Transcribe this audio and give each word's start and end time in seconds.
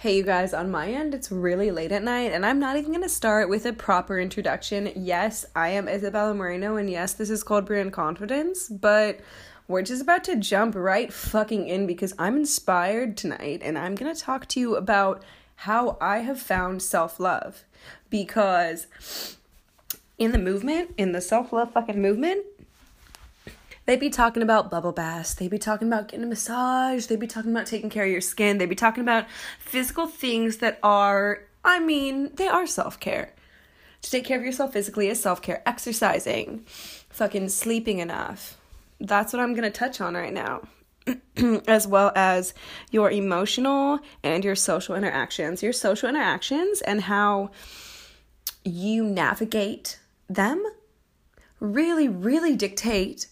Hey, 0.00 0.18
you 0.18 0.22
guys, 0.22 0.54
on 0.54 0.70
my 0.70 0.92
end, 0.92 1.12
it's 1.12 1.32
really 1.32 1.72
late 1.72 1.90
at 1.90 2.04
night, 2.04 2.30
and 2.30 2.46
I'm 2.46 2.60
not 2.60 2.76
even 2.76 2.92
gonna 2.92 3.08
start 3.08 3.48
with 3.48 3.66
a 3.66 3.72
proper 3.72 4.20
introduction. 4.20 4.92
Yes, 4.94 5.44
I 5.56 5.70
am 5.70 5.88
Isabella 5.88 6.34
Moreno, 6.34 6.76
and 6.76 6.88
yes, 6.88 7.14
this 7.14 7.30
is 7.30 7.42
Cold 7.42 7.66
Brew 7.66 7.80
and 7.80 7.92
Confidence, 7.92 8.68
but 8.68 9.18
we're 9.66 9.82
just 9.82 10.00
about 10.00 10.22
to 10.24 10.36
jump 10.36 10.76
right 10.76 11.12
fucking 11.12 11.66
in 11.66 11.88
because 11.88 12.14
I'm 12.16 12.36
inspired 12.36 13.16
tonight, 13.16 13.60
and 13.64 13.76
I'm 13.76 13.96
gonna 13.96 14.14
talk 14.14 14.46
to 14.50 14.60
you 14.60 14.76
about 14.76 15.24
how 15.56 15.98
I 16.00 16.18
have 16.18 16.40
found 16.40 16.80
self 16.80 17.18
love. 17.18 17.64
Because 18.08 19.36
in 20.16 20.30
the 20.30 20.38
movement, 20.38 20.94
in 20.96 21.10
the 21.10 21.20
self 21.20 21.52
love 21.52 21.72
fucking 21.72 22.00
movement, 22.00 22.44
they'd 23.88 23.98
be 23.98 24.10
talking 24.10 24.42
about 24.42 24.70
bubble 24.70 24.92
baths. 24.92 25.32
They'd 25.32 25.50
be 25.50 25.58
talking 25.58 25.88
about 25.88 26.08
getting 26.08 26.22
a 26.22 26.28
massage. 26.28 27.06
They'd 27.06 27.18
be 27.18 27.26
talking 27.26 27.50
about 27.50 27.64
taking 27.64 27.88
care 27.88 28.04
of 28.04 28.10
your 28.10 28.20
skin. 28.20 28.58
They'd 28.58 28.66
be 28.66 28.74
talking 28.74 29.00
about 29.00 29.24
physical 29.58 30.06
things 30.06 30.58
that 30.58 30.78
are, 30.82 31.44
I 31.64 31.80
mean, 31.80 32.30
they 32.34 32.48
are 32.48 32.66
self 32.66 33.00
care. 33.00 33.32
To 34.02 34.10
take 34.10 34.26
care 34.26 34.38
of 34.38 34.44
yourself 34.44 34.74
physically 34.74 35.08
is 35.08 35.22
self 35.22 35.40
care. 35.40 35.62
Exercising, 35.64 36.64
fucking 37.08 37.48
sleeping 37.48 37.98
enough. 37.98 38.58
That's 39.00 39.32
what 39.32 39.40
I'm 39.40 39.54
gonna 39.54 39.70
touch 39.70 40.02
on 40.02 40.12
right 40.12 40.34
now. 40.34 40.68
as 41.66 41.86
well 41.86 42.12
as 42.14 42.52
your 42.90 43.10
emotional 43.10 44.00
and 44.22 44.44
your 44.44 44.54
social 44.54 44.96
interactions. 44.96 45.62
Your 45.62 45.72
social 45.72 46.10
interactions 46.10 46.82
and 46.82 47.00
how 47.00 47.52
you 48.66 49.02
navigate 49.02 49.98
them 50.28 50.62
really, 51.58 52.06
really 52.06 52.54
dictate 52.54 53.28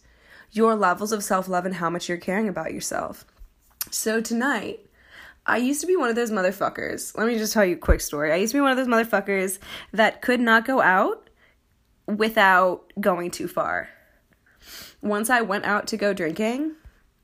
your 0.52 0.74
levels 0.74 1.12
of 1.12 1.22
self 1.22 1.48
love 1.48 1.66
and 1.66 1.76
how 1.76 1.90
much 1.90 2.08
you're 2.08 2.18
caring 2.18 2.48
about 2.48 2.72
yourself. 2.72 3.24
So 3.90 4.20
tonight, 4.20 4.80
I 5.46 5.58
used 5.58 5.80
to 5.80 5.86
be 5.86 5.96
one 5.96 6.10
of 6.10 6.16
those 6.16 6.30
motherfuckers. 6.30 7.16
Let 7.16 7.28
me 7.28 7.38
just 7.38 7.52
tell 7.52 7.64
you 7.64 7.76
a 7.76 7.78
quick 7.78 8.00
story. 8.00 8.32
I 8.32 8.36
used 8.36 8.52
to 8.52 8.58
be 8.58 8.62
one 8.62 8.76
of 8.76 8.76
those 8.76 8.88
motherfuckers 8.88 9.58
that 9.92 10.22
could 10.22 10.40
not 10.40 10.66
go 10.66 10.80
out 10.80 11.30
without 12.06 12.92
going 13.00 13.30
too 13.30 13.48
far. 13.48 13.88
Once 15.02 15.30
I 15.30 15.42
went 15.42 15.64
out 15.64 15.86
to 15.88 15.96
go 15.96 16.12
drinking, 16.12 16.72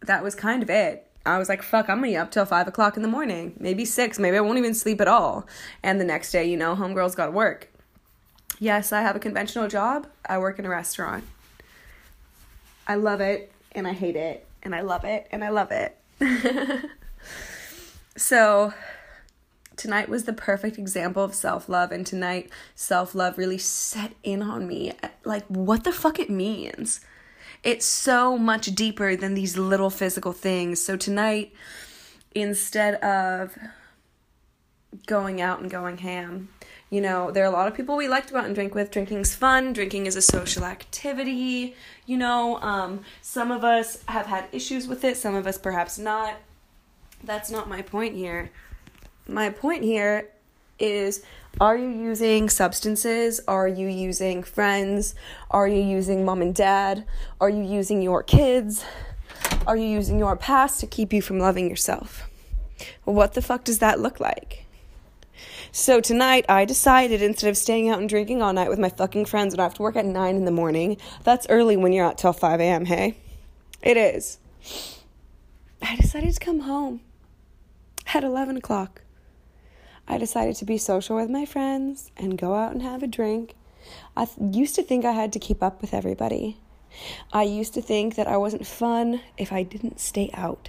that 0.02 0.22
was 0.22 0.34
kind 0.34 0.62
of 0.62 0.70
it. 0.70 1.08
I 1.24 1.38
was 1.38 1.48
like, 1.48 1.62
fuck, 1.62 1.88
I'm 1.88 1.98
gonna 1.98 2.08
be 2.08 2.16
up 2.16 2.30
till 2.30 2.44
five 2.44 2.66
o'clock 2.66 2.96
in 2.96 3.02
the 3.02 3.08
morning, 3.08 3.54
maybe 3.58 3.84
six, 3.84 4.18
maybe 4.18 4.36
I 4.36 4.40
won't 4.40 4.58
even 4.58 4.74
sleep 4.74 5.00
at 5.00 5.08
all. 5.08 5.46
And 5.82 6.00
the 6.00 6.04
next 6.04 6.32
day, 6.32 6.44
you 6.44 6.56
know, 6.56 6.74
homegirl's 6.74 7.14
gotta 7.14 7.30
work. 7.30 7.68
Yes, 8.58 8.92
I 8.92 9.02
have 9.02 9.16
a 9.16 9.20
conventional 9.20 9.68
job. 9.68 10.06
I 10.26 10.38
work 10.38 10.58
in 10.58 10.66
a 10.66 10.68
restaurant. 10.68 11.24
I 12.86 12.96
love 12.96 13.20
it 13.20 13.52
and 13.72 13.86
I 13.86 13.92
hate 13.92 14.16
it 14.16 14.46
and 14.62 14.74
I 14.74 14.80
love 14.80 15.04
it 15.04 15.26
and 15.30 15.42
I 15.44 15.50
love 15.50 15.70
it. 15.70 15.98
so, 18.16 18.72
tonight 19.76 20.08
was 20.08 20.24
the 20.24 20.32
perfect 20.32 20.78
example 20.78 21.24
of 21.24 21.34
self 21.34 21.68
love, 21.68 21.90
and 21.90 22.06
tonight, 22.06 22.50
self 22.74 23.14
love 23.14 23.38
really 23.38 23.58
set 23.58 24.12
in 24.22 24.42
on 24.42 24.66
me 24.66 24.92
like 25.24 25.44
what 25.46 25.84
the 25.84 25.92
fuck 25.92 26.18
it 26.18 26.30
means. 26.30 27.00
It's 27.62 27.86
so 27.86 28.36
much 28.36 28.74
deeper 28.74 29.14
than 29.16 29.34
these 29.34 29.56
little 29.56 29.90
physical 29.90 30.32
things. 30.32 30.82
So, 30.82 30.96
tonight, 30.96 31.52
instead 32.34 32.94
of 32.96 33.56
going 35.06 35.40
out 35.40 35.60
and 35.60 35.70
going 35.70 35.98
ham, 35.98 36.48
you 36.92 37.00
know, 37.00 37.30
there 37.30 37.42
are 37.42 37.46
a 37.46 37.50
lot 37.50 37.68
of 37.68 37.74
people 37.74 37.96
we 37.96 38.06
like 38.06 38.26
to 38.26 38.34
go 38.34 38.38
out 38.38 38.44
and 38.44 38.54
drink 38.54 38.74
with. 38.74 38.90
Drinking's 38.90 39.34
fun. 39.34 39.72
Drinking 39.72 40.04
is 40.04 40.14
a 40.14 40.20
social 40.20 40.62
activity. 40.62 41.74
You 42.04 42.18
know, 42.18 42.60
um, 42.60 43.00
some 43.22 43.50
of 43.50 43.64
us 43.64 44.04
have 44.08 44.26
had 44.26 44.44
issues 44.52 44.86
with 44.86 45.02
it, 45.02 45.16
some 45.16 45.34
of 45.34 45.46
us 45.46 45.56
perhaps 45.56 45.98
not. 45.98 46.34
That's 47.24 47.50
not 47.50 47.66
my 47.66 47.80
point 47.80 48.14
here. 48.14 48.50
My 49.26 49.48
point 49.48 49.84
here 49.84 50.28
is 50.78 51.24
are 51.62 51.78
you 51.78 51.88
using 51.88 52.50
substances? 52.50 53.40
Are 53.48 53.68
you 53.68 53.88
using 53.88 54.42
friends? 54.42 55.14
Are 55.50 55.66
you 55.66 55.80
using 55.80 56.26
mom 56.26 56.42
and 56.42 56.54
dad? 56.54 57.06
Are 57.40 57.48
you 57.48 57.62
using 57.62 58.02
your 58.02 58.22
kids? 58.22 58.84
Are 59.66 59.78
you 59.78 59.86
using 59.86 60.18
your 60.18 60.36
past 60.36 60.78
to 60.80 60.86
keep 60.86 61.14
you 61.14 61.22
from 61.22 61.38
loving 61.38 61.70
yourself? 61.70 62.28
What 63.04 63.32
the 63.32 63.40
fuck 63.40 63.64
does 63.64 63.78
that 63.78 63.98
look 63.98 64.20
like? 64.20 64.61
So 65.74 66.02
tonight 66.02 66.44
I 66.50 66.66
decided 66.66 67.22
instead 67.22 67.48
of 67.48 67.56
staying 67.56 67.88
out 67.88 67.98
and 67.98 68.06
drinking 68.06 68.42
all 68.42 68.52
night 68.52 68.68
with 68.68 68.78
my 68.78 68.90
fucking 68.90 69.24
friends 69.24 69.54
and 69.54 69.60
I 69.60 69.64
have 69.64 69.72
to 69.74 69.82
work 69.82 69.96
at 69.96 70.04
9 70.04 70.36
in 70.36 70.44
the 70.44 70.50
morning, 70.50 70.98
that's 71.24 71.46
early 71.48 71.78
when 71.78 71.94
you're 71.94 72.04
out 72.04 72.18
till 72.18 72.34
5 72.34 72.60
a.m., 72.60 72.84
hey? 72.84 73.16
It 73.80 73.96
is. 73.96 74.36
I 75.80 75.96
decided 75.96 76.34
to 76.34 76.40
come 76.40 76.60
home 76.60 77.00
at 78.12 78.22
11 78.22 78.58
o'clock. 78.58 79.00
I 80.06 80.18
decided 80.18 80.56
to 80.56 80.66
be 80.66 80.76
social 80.76 81.16
with 81.16 81.30
my 81.30 81.46
friends 81.46 82.10
and 82.18 82.36
go 82.36 82.54
out 82.54 82.72
and 82.72 82.82
have 82.82 83.02
a 83.02 83.06
drink. 83.06 83.54
I 84.14 84.26
th- 84.26 84.54
used 84.54 84.74
to 84.74 84.82
think 84.82 85.06
I 85.06 85.12
had 85.12 85.32
to 85.32 85.38
keep 85.38 85.62
up 85.62 85.80
with 85.80 85.94
everybody. 85.94 86.58
I 87.32 87.44
used 87.44 87.72
to 87.72 87.80
think 87.80 88.16
that 88.16 88.28
I 88.28 88.36
wasn't 88.36 88.66
fun 88.66 89.22
if 89.38 89.50
I 89.50 89.62
didn't 89.62 90.00
stay 90.00 90.28
out. 90.34 90.68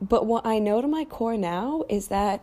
But 0.00 0.24
what 0.24 0.46
I 0.46 0.58
know 0.58 0.80
to 0.80 0.88
my 0.88 1.04
core 1.04 1.36
now 1.36 1.84
is 1.90 2.08
that 2.08 2.40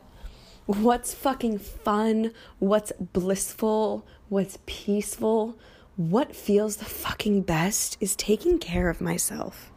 what's 0.66 1.14
fucking 1.14 1.60
fun, 1.60 2.32
what's 2.60 2.92
blissful, 3.00 4.06
what's 4.30 4.58
peaceful, 4.66 5.58
what 5.96 6.36
feels 6.36 6.78
the 6.78 6.86
fucking 6.86 7.42
best 7.42 7.98
is 8.00 8.16
taking 8.16 8.60
care 8.60 8.90
of 8.90 9.00
myself. 9.00 9.72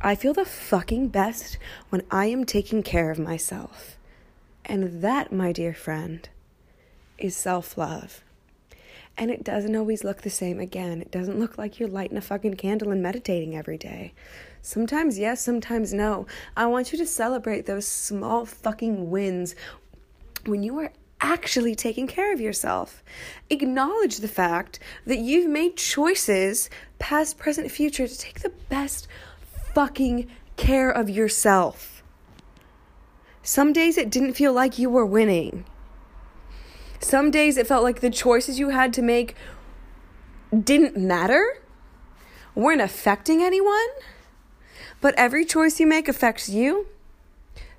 I 0.00 0.14
feel 0.14 0.34
the 0.34 0.44
fucking 0.44 1.08
best 1.08 1.56
when 1.88 2.02
I 2.10 2.26
am 2.26 2.44
taking 2.44 2.82
care 2.82 3.10
of 3.10 3.18
myself. 3.18 3.96
And 4.64 5.02
that, 5.02 5.32
my 5.32 5.52
dear 5.52 5.72
friend, 5.72 6.28
is 7.16 7.36
self 7.36 7.78
love. 7.78 8.22
And 9.16 9.30
it 9.30 9.44
doesn't 9.44 9.76
always 9.76 10.02
look 10.02 10.22
the 10.22 10.30
same 10.30 10.58
again. 10.58 11.00
It 11.00 11.10
doesn't 11.10 11.38
look 11.38 11.56
like 11.56 11.78
you're 11.78 11.88
lighting 11.88 12.16
a 12.16 12.20
fucking 12.20 12.54
candle 12.54 12.90
and 12.90 13.02
meditating 13.02 13.56
every 13.56 13.78
day. 13.78 14.12
Sometimes 14.60 15.18
yes, 15.18 15.40
sometimes 15.40 15.94
no. 15.94 16.26
I 16.56 16.66
want 16.66 16.90
you 16.90 16.98
to 16.98 17.06
celebrate 17.06 17.66
those 17.66 17.86
small 17.86 18.44
fucking 18.44 19.10
wins 19.10 19.54
when 20.48 20.62
you 20.62 20.78
are 20.78 20.92
actually 21.20 21.74
taking 21.74 22.06
care 22.06 22.32
of 22.32 22.40
yourself. 22.40 23.02
Acknowledge 23.48 24.18
the 24.18 24.28
fact 24.28 24.78
that 25.06 25.18
you've 25.18 25.48
made 25.48 25.76
choices, 25.76 26.68
past, 26.98 27.38
present, 27.38 27.70
future, 27.70 28.06
to 28.06 28.18
take 28.18 28.40
the 28.40 28.52
best 28.68 29.08
fucking 29.74 30.28
care 30.56 30.90
of 30.90 31.08
yourself. 31.08 32.02
Some 33.42 33.72
days 33.72 33.98
it 33.98 34.10
didn't 34.10 34.34
feel 34.34 34.52
like 34.52 34.78
you 34.78 34.88
were 34.88 35.06
winning. 35.06 35.64
Some 37.00 37.30
days 37.30 37.56
it 37.56 37.66
felt 37.66 37.82
like 37.82 38.00
the 38.00 38.10
choices 38.10 38.58
you 38.58 38.70
had 38.70 38.92
to 38.94 39.02
make 39.02 39.34
didn't 40.58 40.96
matter, 40.96 41.58
weren't 42.54 42.80
affecting 42.80 43.42
anyone. 43.42 43.88
But 45.00 45.14
every 45.16 45.44
choice 45.44 45.80
you 45.80 45.86
make 45.86 46.08
affects 46.08 46.48
you. 46.48 46.86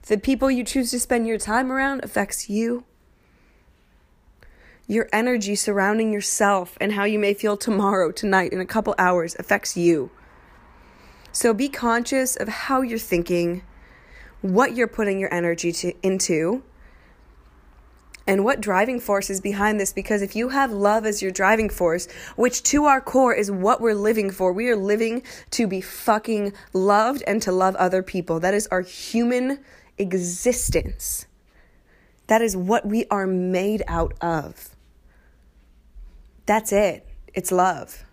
The 0.06 0.18
people 0.20 0.52
you 0.52 0.64
choose 0.64 0.92
to 0.92 1.00
spend 1.00 1.26
your 1.26 1.40
time 1.40 1.72
around 1.72 2.04
affects 2.04 2.48
you. 2.48 2.86
Your 4.88 5.10
energy 5.12 5.56
surrounding 5.56 6.14
yourself 6.14 6.78
and 6.80 6.92
how 6.92 7.06
you 7.06 7.18
may 7.18 7.34
feel 7.34 7.58
tomorrow, 7.58 8.12
tonight, 8.12 8.54
in 8.54 8.60
a 8.60 8.66
couple 8.68 8.94
hours 9.00 9.36
affects 9.40 9.76
you. 9.76 10.12
So 11.32 11.56
be 11.56 11.70
conscious 11.70 12.36
of 12.36 12.48
how 12.48 12.82
you're 12.82 13.00
thinking, 13.00 13.64
what 14.42 14.76
you're 14.76 14.88
putting 14.88 15.20
your 15.20 15.34
energy 15.34 15.72
to, 15.72 15.94
into, 16.04 16.62
and 18.28 18.44
what 18.44 18.62
driving 18.62 19.00
force 19.00 19.32
is 19.32 19.42
behind 19.42 19.80
this. 19.80 19.92
Because 19.92 20.22
if 20.22 20.36
you 20.36 20.50
have 20.50 20.72
love 20.72 21.08
as 21.08 21.24
your 21.24 21.32
driving 21.32 21.70
force, 21.70 22.08
which 22.36 22.62
to 22.64 22.86
our 22.86 23.02
core 23.02 23.34
is 23.34 23.50
what 23.50 23.82
we're 23.82 23.96
living 23.96 24.30
for, 24.30 24.54
we 24.54 24.70
are 24.70 24.76
living 24.76 25.24
to 25.52 25.66
be 25.66 25.82
fucking 25.82 26.54
loved 26.74 27.24
and 27.26 27.42
to 27.42 27.52
love 27.52 27.76
other 27.76 28.04
people. 28.04 28.40
That 28.40 28.54
is 28.54 28.68
our 28.68 28.82
human 28.82 29.60
existence. 29.98 31.26
That 32.28 32.42
is 32.42 32.56
what 32.56 32.86
we 32.86 33.06
are 33.12 33.28
made 33.28 33.84
out 33.88 34.14
of. 34.22 34.76
That's 36.46 36.72
it. 36.72 37.08
It's 37.34 37.52
love. 37.52 38.04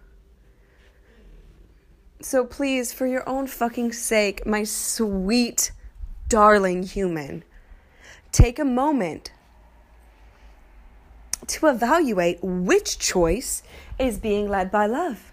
So 2.20 2.44
please, 2.44 2.92
for 2.92 3.06
your 3.06 3.28
own 3.28 3.46
fucking 3.46 3.92
sake, 3.92 4.46
my 4.46 4.64
sweet, 4.64 5.72
darling 6.28 6.84
human, 6.84 7.42
take 8.30 8.58
a 8.58 8.64
moment 8.64 9.32
to 11.48 11.66
evaluate 11.66 12.38
which 12.42 12.98
choice 12.98 13.62
is 13.98 14.18
being 14.18 14.48
led 14.48 14.70
by 14.70 14.86
love. 14.86 15.31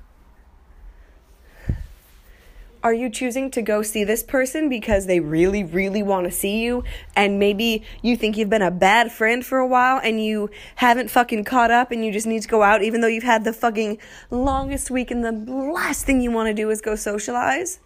Are 2.82 2.94
you 2.94 3.10
choosing 3.10 3.52
to 3.52 3.62
go 3.62 3.82
see 3.82 4.06
this 4.06 4.24
person 4.24 4.70
because 4.70 5.06
they 5.06 5.20
really, 5.20 5.66
really 5.66 6.02
want 6.02 6.26
to 6.26 6.32
see 6.32 6.64
you? 6.64 6.86
And 7.14 7.38
maybe 7.38 7.84
you 8.02 8.16
think 8.16 8.38
you've 8.38 8.50
been 8.50 8.62
a 8.62 8.72
bad 8.72 9.12
friend 9.12 9.46
for 9.46 9.58
a 9.58 9.68
while 9.68 10.00
and 10.02 10.24
you 10.24 10.50
haven't 10.76 11.12
fucking 11.12 11.44
caught 11.44 11.72
up 11.72 11.92
and 11.92 12.06
you 12.06 12.12
just 12.14 12.26
need 12.26 12.42
to 12.44 12.48
go 12.48 12.64
out 12.64 12.82
even 12.82 13.02
though 13.02 13.08
you've 13.08 13.24
had 13.24 13.44
the 13.44 13.52
fucking 13.52 13.98
longest 14.32 14.90
week 14.90 15.12
and 15.12 15.26
the 15.26 15.32
last 15.32 16.06
thing 16.06 16.22
you 16.22 16.32
want 16.32 16.48
to 16.48 16.54
do 16.54 16.70
is 16.70 16.80
go 16.80 16.96
socialize? 16.96 17.82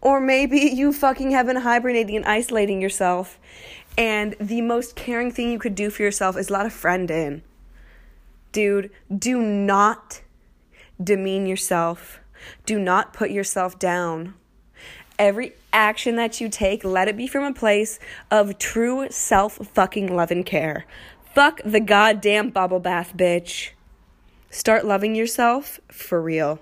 Or 0.00 0.20
maybe 0.20 0.58
you 0.58 0.92
fucking 0.92 1.32
have 1.32 1.46
been 1.46 1.56
hibernating 1.56 2.14
and 2.14 2.24
isolating 2.24 2.80
yourself. 2.80 3.40
And 3.96 4.36
the 4.38 4.60
most 4.60 4.94
caring 4.94 5.32
thing 5.32 5.50
you 5.50 5.58
could 5.58 5.74
do 5.74 5.90
for 5.90 6.04
yourself 6.04 6.36
is 6.36 6.48
let 6.48 6.64
a 6.64 6.70
friend 6.70 7.10
in. 7.10 7.42
Dude, 8.52 8.90
do 9.14 9.42
not 9.42 10.22
demean 11.02 11.46
yourself. 11.46 12.20
Do 12.66 12.78
not 12.78 13.12
put 13.12 13.30
yourself 13.30 13.78
down. 13.78 14.34
Every 15.18 15.54
action 15.72 16.16
that 16.16 16.40
you 16.40 16.48
take, 16.48 16.84
let 16.84 17.08
it 17.08 17.16
be 17.16 17.26
from 17.26 17.44
a 17.44 17.52
place 17.52 17.98
of 18.30 18.58
true 18.58 19.08
self 19.10 19.56
fucking 19.74 20.14
love 20.14 20.30
and 20.30 20.46
care. 20.46 20.86
Fuck 21.34 21.60
the 21.64 21.80
goddamn 21.80 22.50
bubble 22.50 22.80
bath, 22.80 23.12
bitch. 23.16 23.70
Start 24.50 24.84
loving 24.84 25.14
yourself 25.14 25.80
for 25.88 26.20
real. 26.22 26.60